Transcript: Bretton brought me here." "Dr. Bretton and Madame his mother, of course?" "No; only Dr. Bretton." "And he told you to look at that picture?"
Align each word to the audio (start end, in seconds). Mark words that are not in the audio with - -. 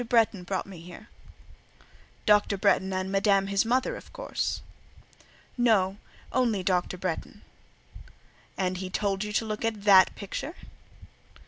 Bretton 0.09 0.41
brought 0.41 0.65
me 0.65 0.79
here." 0.81 1.09
"Dr. 2.25 2.57
Bretton 2.57 2.91
and 2.91 3.11
Madame 3.11 3.45
his 3.45 3.65
mother, 3.65 3.95
of 3.95 4.11
course?" 4.11 4.63
"No; 5.59 5.97
only 6.33 6.63
Dr. 6.63 6.97
Bretton." 6.97 7.43
"And 8.57 8.77
he 8.77 8.89
told 8.89 9.23
you 9.23 9.31
to 9.33 9.45
look 9.45 9.63
at 9.63 9.83
that 9.83 10.15
picture?" 10.15 10.55